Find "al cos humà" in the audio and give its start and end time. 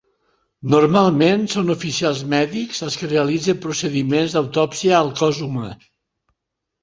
5.01-5.69